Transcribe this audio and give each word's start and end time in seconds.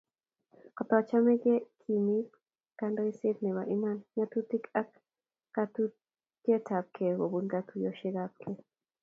Kotochome 0.75 1.33
kekimit 1.43 2.29
kandoiset 2.79 3.37
nebo 3.45 3.61
iman, 3.75 3.97
ngatutik 4.15 4.63
ak 4.79 4.89
katuiyetabkei 5.55 7.13
kobun 7.19 7.45
katuiyosiekabke 7.53 8.49